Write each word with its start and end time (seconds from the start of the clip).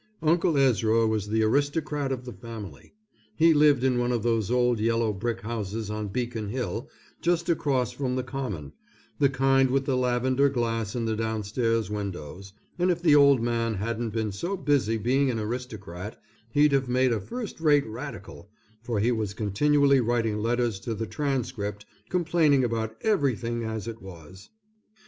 Uncle 0.23 0.57
Ezra 0.57 1.05
was 1.05 1.27
the 1.27 1.43
aristocrat 1.43 2.11
of 2.11 2.25
the 2.25 2.33
family. 2.33 2.95
He 3.35 3.53
lived 3.53 3.83
in 3.83 3.99
one 3.99 4.11
of 4.11 4.23
those 4.23 4.49
old 4.49 4.79
yellow 4.79 5.13
brick 5.13 5.41
houses 5.41 5.91
on 5.91 6.07
Beacon 6.07 6.49
Hill 6.49 6.89
just 7.21 7.49
across 7.49 7.91
from 7.91 8.15
the 8.15 8.23
common, 8.23 8.73
the 9.19 9.29
kind 9.29 9.69
with 9.69 9.85
the 9.85 9.95
lavender 9.95 10.49
glass 10.49 10.95
in 10.95 11.05
the 11.05 11.15
downstairs 11.15 11.91
windows, 11.91 12.51
and 12.79 12.89
if 12.89 12.99
the 12.99 13.13
old 13.15 13.41
man 13.43 13.75
hadn't 13.75 14.09
been 14.09 14.31
so 14.31 14.57
busy 14.57 14.97
being 14.97 15.29
an 15.29 15.37
aristocrat, 15.37 16.19
he'd 16.49 16.71
have 16.71 16.89
made 16.89 17.13
a 17.13 17.19
first 17.21 17.59
rate 17.61 17.85
radical, 17.85 18.49
for 18.81 18.99
he 18.99 19.11
was 19.11 19.35
continually 19.35 19.99
writing 19.99 20.39
letters 20.39 20.79
to 20.79 20.95
the 20.95 21.05
Transcript 21.05 21.85
complaining 22.09 22.63
about 22.63 22.97
everything 23.03 23.63
as 23.63 23.87
it 23.87 24.01
was. 24.01 24.49